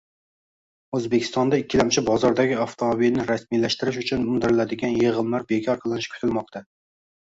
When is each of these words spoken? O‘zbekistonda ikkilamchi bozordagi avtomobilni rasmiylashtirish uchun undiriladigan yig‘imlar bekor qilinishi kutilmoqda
O‘zbekistonda 0.99 1.59
ikkilamchi 1.63 2.03
bozordagi 2.07 2.57
avtomobilni 2.65 3.27
rasmiylashtirish 3.29 4.03
uchun 4.05 4.27
undiriladigan 4.37 4.99
yig‘imlar 5.03 5.47
bekor 5.53 5.83
qilinishi 5.85 6.15
kutilmoqda 6.17 6.65